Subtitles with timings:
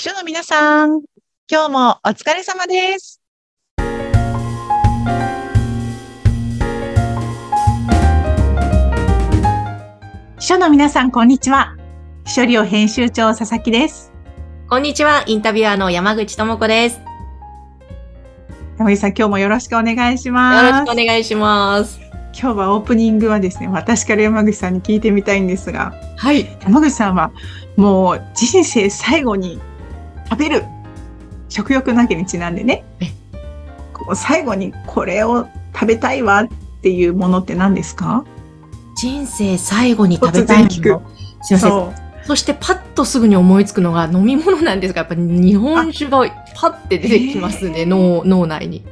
[0.00, 1.02] 秘書の皆さん、
[1.46, 3.20] 今日もお疲れ様です。
[10.38, 11.76] 秘書の皆さん、こんにちは。
[12.24, 14.10] 秘書寮編集長佐々木です。
[14.70, 16.96] こんにちは、インタビュアーの山口智子です。
[16.96, 17.02] よ
[18.78, 20.90] 山口さん、今日もよろしくお願いしろます。
[20.92, 22.00] しくお願いします。
[22.32, 26.46] 今日はオープニングはですね、私から山口さんに聞いてみたいんですが、はい。
[26.62, 27.32] 山口さんは
[27.76, 29.60] もう人生最後に
[30.30, 30.64] 食べる
[31.48, 32.84] 食欲の秋にちなんでね
[34.14, 36.48] 最後にこれを食べたいわっ
[36.82, 38.24] ていうものって何ですか？
[38.96, 40.70] 人生最後に食べたいもの。
[41.42, 42.24] すいません。
[42.24, 46.20] そしてパッとすぐに思いつくのが飲み物なんですが、やっぱり日本酒が
[46.54, 48.84] パッて出てきますね、脳、脳内に。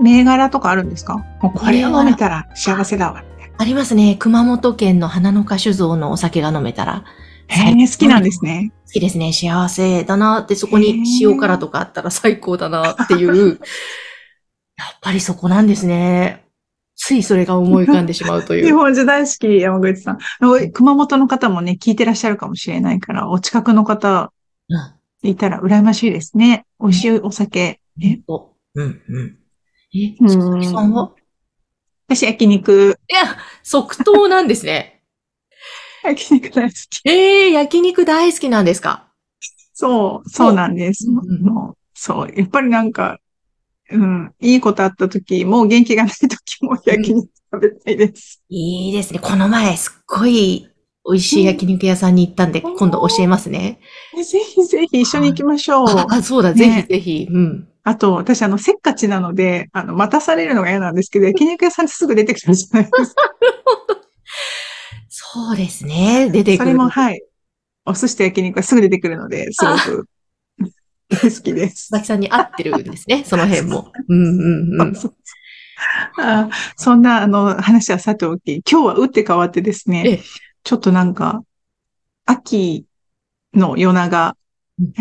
[0.00, 1.18] 銘柄とかあるんですか？
[1.40, 3.24] もうこれを飲めたら幸せだわ
[3.58, 4.16] ありますね。
[4.18, 7.04] 熊本県の花の花酒造のお酒が飲めたら。
[7.48, 9.32] へー好きなんですね好きですね。
[9.32, 13.58] 幸せだなって、そこに塩辛とかあったら最高だなっていう。
[14.78, 16.44] やっぱりそこなんですね。
[16.96, 18.64] ついそれが思い浮かんでしまうという。
[18.64, 20.18] 日本酒大好き山口さん
[20.72, 24.32] 熊本の方もね聞いてらっしゃるかもしれないからお近くの方
[24.68, 29.38] うんいたら羨ましいですね美味しいお酒ねおうんうん。
[29.94, 30.14] え、
[30.64, 31.12] さんは？
[32.08, 34.95] 私焼肉いや、即答なんですね。
[36.08, 39.04] 焼肉大好きええ焼肉大好きなんですか？
[39.74, 41.06] そう、そうなんです。
[41.08, 43.18] うんうんもうそう、やっぱりなんか、
[43.90, 46.30] うん、いいことあった時、もう元気がない時
[46.62, 48.42] も焼肉食べたいです。
[48.48, 49.18] いいですね。
[49.18, 50.68] この前、すっごい
[51.08, 53.80] 美味しい焼肉屋さんに行ったんで、うん今度教えますね。
[54.18, 55.86] えぜひぜひ一緒に行きましょう。
[55.88, 57.28] あ、あそうだ、ねぜひぜひ。
[57.30, 57.68] うん。
[57.84, 63.22] あと、私、あの、せっかちなので、あの、待たされるのが嫌なんですけど、焼肉屋さんってすぐ出てくるじゃないですか。
[65.08, 66.30] そうですね。
[66.30, 66.70] 出てくる。
[66.70, 67.22] それも、はい。
[67.84, 70.08] お寿司と焼肉はすぐ出てくるので、すごく
[71.08, 71.92] 大 好きです佐。
[71.92, 73.24] 々木さんに合ってるんですね。
[73.28, 73.92] その辺も。
[74.08, 74.96] うんうんうん。
[76.18, 80.22] あそんな、あの、話はさておき、今日は打って変わってですねええ、
[80.64, 81.42] ちょっとなんか、
[82.24, 82.86] 秋
[83.54, 84.36] の夜長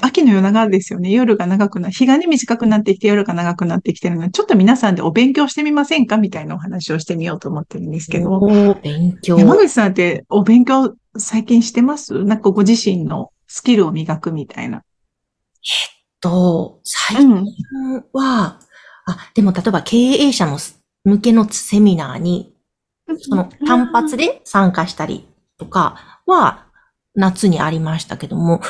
[0.00, 1.10] 秋の夜長ですよね。
[1.10, 6.16] 夜が長くな、日がね短くなってきて夜が長くなってきてるので、ちょっと皆さんでお勉強してみませんか？
[6.16, 8.40] みたいなお話をしてみようと思ってるんですけど、
[8.82, 9.38] 勉強。
[9.38, 12.24] 山口さんってお勉強最近してます？
[12.24, 14.82] なんかご自身のスキルを磨くみたいな。
[16.20, 17.44] と、最うん。
[17.44, 17.54] 近
[18.12, 18.58] は、
[19.06, 20.58] あ、でも例えば経営者の
[21.04, 22.54] 向けのセミナーに、
[23.18, 25.28] その単発で参加したり
[25.58, 26.66] とかは、
[27.14, 28.60] 夏にありましたけども、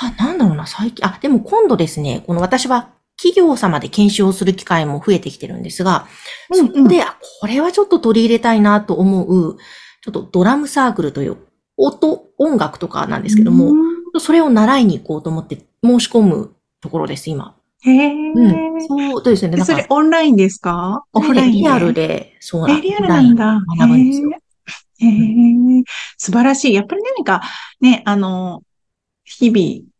[0.00, 6.06] あ、なんだろうな、最近、あ、でも今度ですね、この私は企業様で研修をする機会も増えてきてるんですが、
[6.52, 9.58] そこで、あこれはちょっと取り入れたいなと思う、
[10.02, 11.36] ちょっとドラムサークルという
[11.76, 13.74] 音、音楽とかなんですけども、
[14.18, 17.54] それを習いに行こうと思って申し込むところです、今。
[17.84, 18.12] へえ。
[18.12, 18.86] うん。
[18.86, 19.64] そうですね。
[19.64, 21.04] それオンラインですか？
[21.12, 21.58] オフラインで？
[21.58, 23.60] リアルで、そうえ、リアルなんだ。
[23.78, 24.30] 学ぶんですよ。
[24.30, 25.84] へえ
[26.16, 26.74] 素晴らしい。
[26.74, 27.42] やっぱり何か
[27.80, 28.62] ね、あの、
[29.24, 29.92] 日々、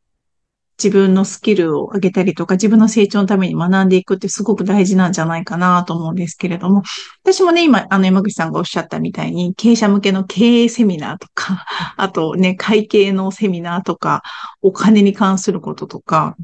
[0.83, 6.83] 自分のスキルを上げたりとか、自分の成長のために学んでいくってすごく大事なんじゃないかなと思うんですけれども、
[7.23, 11.65] 私もね、今、あの、山口さんがおっしゃったみたいに、経営者向けの経営セミナーとか、
[11.97, 14.23] あとね、会計のセミナーとか、
[14.61, 16.37] お金に関することとか、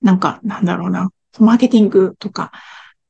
[0.00, 2.50] なんか、なんだろうな、マーケティングとか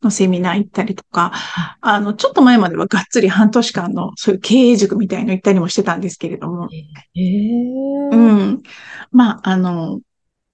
[0.03, 1.33] のセミナー行ったりとか、
[1.81, 6.69] あの、ちょっと前まではがっつり半年間のそういう経営塾みたいの行ったりもしてたんですけれども、
[7.15, 8.09] へえ。
[8.13, 8.17] う。
[8.17, 8.63] ん。
[9.11, 10.01] まあ、あの、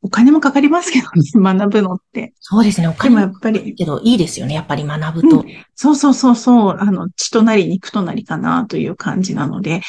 [0.04, 2.34] お金もかかりますけどね、 学ぶのって。
[2.38, 2.88] そうですね。
[2.88, 4.54] お金もやっぱり、けど、いいですよね。
[4.54, 5.40] やっぱり学ぶと。
[5.40, 5.44] うん
[5.76, 9.80] そうそうそうそう、あの、血となり肉となりかなという感じなので、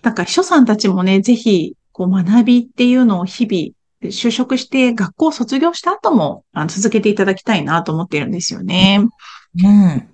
[0.00, 3.72] だから秘書さんたちもね、ぜひ、こう学びっていうのを日々、
[4.10, 9.00] 就職して学校を卒業した後もあの続けていただきたいなと思ってるんですよね。
[9.62, 10.08] うん。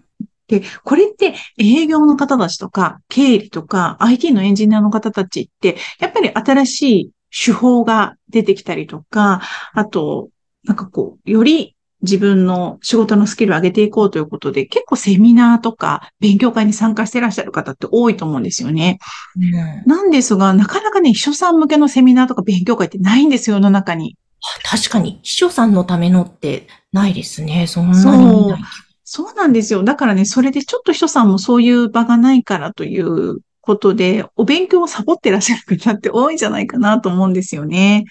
[0.48, 7.10] で、これって営業の方たちとか、経理とか、IT のエンジニアの方たちって、やっぱり新しい
[7.44, 9.42] 手法が出てきたりとか、
[9.72, 10.28] あと、
[10.64, 18.98] なんかこう、より自分の仕事のスキルを上げていこうということで、結構セミナーとか勉強会に参加していらっしゃる方って多いと思うんですよね。
[19.36, 19.50] うん
[19.86, 24.16] なんですが、なかなかね、秘書さん向けのセミナーとか勉強会ってないんですよ、世の中に。
[24.64, 27.66] あ確かに、秘書さんのためのってないですね。
[27.66, 28.62] そんなそうに見ない。
[29.04, 29.82] そうなんですよ。
[29.82, 38.04] だからね、それでちょっと秘書さんもそういう場がないからということで、お勉強をサボってらっしゃる方って多いんじゃないかなと思うんですよね。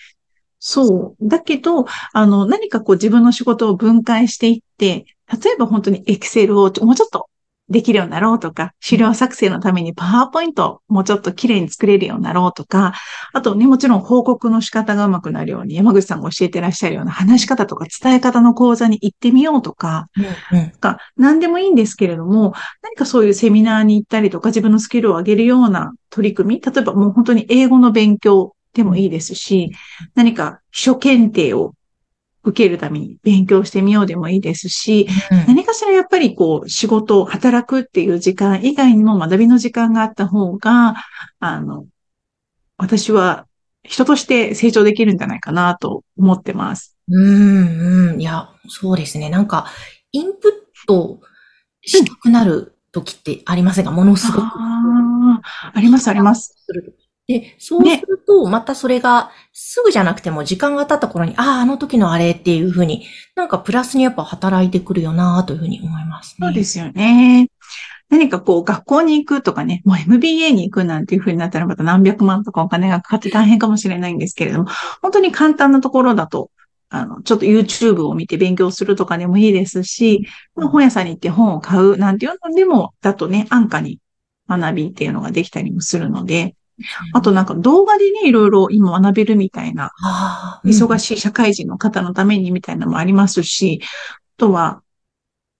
[0.59, 1.27] そう。
[1.27, 5.05] だけど、あの、何かこう自分の仕事を分解していって、
[5.43, 7.29] 例えば本当にエクセルをもうちょっと
[7.69, 12.93] できるようになろうとか、資料作成のためにパワーポイントもうちょっと綺麗に作れるようになろうとか、
[13.31, 20.07] あとね、もちろん報告の仕方がうまくなるように、山口さんが教えてらっしゃるような話し方とか伝え方の講座に行ってみようとか、
[20.51, 29.71] うんうんか何でもいいんですけれども、何かそういうセミナーに行ったりとか、自分のスキルを上げるような取り組み、例えばもう本当に英語の勉強でもいいですし、
[30.15, 31.73] 何か秘書検定を
[32.43, 40.95] 受けるために勉強してみようでもいいですし、うん何かしらやっぱりこう仕事を働くっていう時間以外にも学びの時間があった方が、
[41.39, 41.85] あの、
[42.77, 43.45] 私は
[43.83, 46.95] 人として成長できるんじゃないかなと思ってます。
[47.09, 48.21] うん、うん。
[48.21, 49.29] いや、そうですね。
[49.29, 49.65] なんか、
[50.11, 50.47] インプ
[50.83, 51.19] ット
[51.81, 53.91] したくなる時ってありませんか？
[53.91, 54.41] ものすごく。
[54.43, 56.55] ああ、ありますあります。
[56.65, 56.95] する
[57.29, 63.05] で、そうすると、またそれが、すぐじゃなくても時間が経った頃に、ああ、あの時のあれっていうふうに、
[63.35, 66.47] なんかプラスにやっぱ働いてくるよなというふうに思いますね。
[66.47, 67.51] そうですよね。
[68.09, 74.69] 何かこう学校に行くとかね、もう MBA に行くなんていう風になったらまた何百万とかお金がかかって大変かもしれないんですけれども、
[75.03, 76.49] 本当に簡単なところだと、
[76.89, 83.99] あの、ちょっと YouTube を見て勉強するとかでもいいですし、まあ本屋さんに行って本を買うなんていうのでも、だとね、安価に
[84.47, 86.55] 学びっていうのができたりもするので、
[87.13, 89.91] あとなんか動画でね、いろいろ今学べるみたいな
[90.65, 94.81] 忙しい社会人の方のためにみたいなのもありますし、あとは、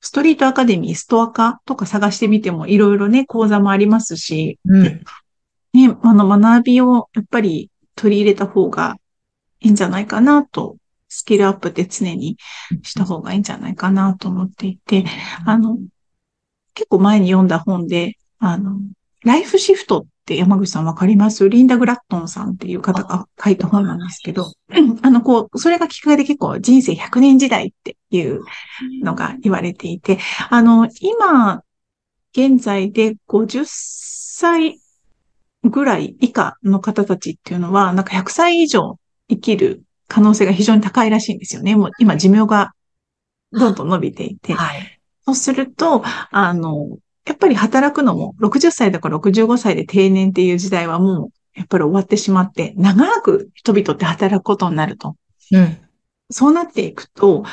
[0.02, 5.04] ストリートアカデミー、ストアカとか探してみてもいろいろね、講座もありますし、うん。
[5.74, 8.96] ね、あの学びをやっぱり取り入れた方が
[9.60, 10.78] いいんじゃないかなと、
[11.10, 12.38] スキルアップって常に
[12.84, 15.06] した方がいいんじゃないかなと思っていて、
[15.46, 15.78] あの、
[16.74, 18.80] 結構前に読んだ本で、あの、
[19.26, 21.50] ライフシフトって山口さんわかります？
[21.50, 24.54] リンダ・グラットンさんっていう方が書いた本なんですけど、
[25.02, 28.42] あの、こう、それがきっかけで結構人生100年時代っていう
[29.02, 31.64] のが言われていて、あの、今、
[32.32, 34.80] 現在で50歳
[35.64, 39.00] ぐらい以下の方たちっていうのは、なんか100歳以上
[39.30, 41.76] 生きる可能性が非常に高いらしいんですよね。
[41.76, 42.74] もう今寿命が
[43.52, 44.54] どんどん伸びていて。
[44.54, 45.02] はい。
[45.26, 51.30] そうすると、あの、やっぱり働くのも60歳とか65歳で定年っていう時代はもう
[51.60, 55.16] やっぱり終わってしまって、長く人々って働くことになると。
[55.52, 55.78] うん。
[56.32, 57.44] そうなっていくと、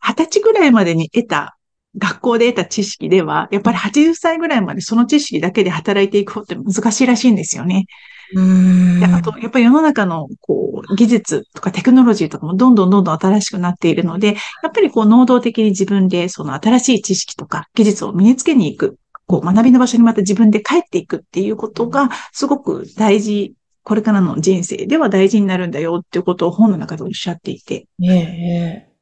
[0.00, 1.56] 20歳ぐらいまでに得た、
[1.98, 7.86] 学校で得た知識では、やっぱり80歳ぐらいまでその知識だけで働いていくことって難しいらしいんですよね。
[8.34, 9.00] うーん。
[9.00, 18.98] であと、やっぱり世の中の、こう、技術とかテクノロジーとかもどんどんどんどん新しくなっているので、やっぱりこう、能動的に自分でその新しい知識とか技術を身につけに行く。
[19.26, 27.86] こう、学びの場所にまた自分で帰っていくっていうことが、すごく大事、これからの人生では大事になるんだよっていうことを本の中でおっしゃっていて。
[28.02, 28.96] えええ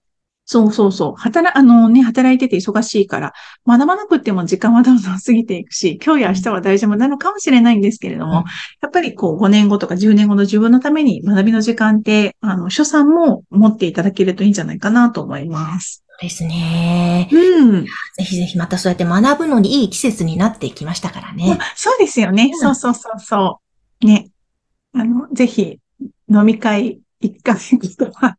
[0.47, 1.15] そうそうそう。
[1.17, 3.32] 働、あのね、働いてて忙しいから、
[3.67, 8.44] 学ばなくても時間はどんどん過ぎていくし、今日や明日は大丈夫なのかもしれないんですけれども、うん
[8.82, 16.03] やっぱりこう5年後とか10年後の自分のために学びの時間って、あの、所さんも持っていただけるといいんじゃないかなと思います。
[16.20, 17.28] ですね。
[17.32, 17.84] うん。
[17.84, 17.88] ぜ
[18.25, 21.58] ひぜひまたそうやって学ぶのにいい季節になってきましたからね。
[21.75, 22.50] そうですよね。
[22.52, 23.61] うんそうそうそうそ
[24.02, 24.06] う。
[24.06, 24.28] ね。
[24.93, 25.78] あの、ぜひ、
[26.31, 27.56] 飲み会一回
[27.96, 28.37] とか、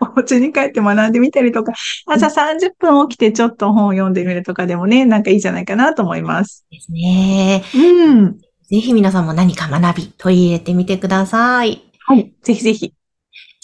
[0.00, 1.72] お家に帰って学んでみたりとか、
[2.06, 6.66] 朝30分起きてちょっと本を読んでみるとかでもね、なんかいいんじゃないかなと思います。
[6.70, 7.62] ですね。
[7.74, 8.38] うん。
[8.68, 11.82] ぜひ皆さんも何か学び取り入れてみてください。
[12.06, 12.32] はい。
[12.42, 12.92] ぜひぜひ。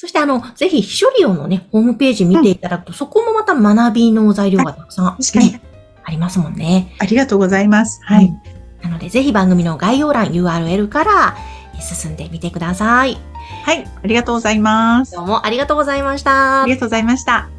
[0.00, 5.60] そしてあの、ぜひ、秘書利用のね、ホームページ見ていただくと、そこもまた学びの材料がたくさん、ね
[6.02, 6.96] ありますもんね。
[6.98, 8.00] ありがとうございます。
[8.04, 8.32] はい。
[8.80, 11.36] なので、ぜひ番組の概要欄 URL から
[11.78, 13.18] え進んでみてください。
[13.66, 13.84] はい。
[14.02, 15.12] ありがとうございます。
[15.12, 16.72] どうもありがとうございましたあり。
[16.72, 17.50] がとうございました。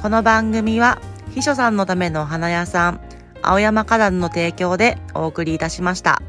[0.00, 1.00] この番組は
[1.34, 3.00] 秘書さんのためのお花屋さん
[3.42, 6.22] 青山花壇の提供でお送りいたしました。